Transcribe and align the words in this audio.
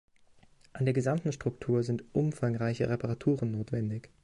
An 0.73 0.85
der 0.85 0.95
gesamten 0.95 1.31
Struktur 1.31 1.83
sind 1.83 2.03
umfangreiche 2.15 2.89
Reparaturen 2.89 3.51
notwendig. 3.51 4.09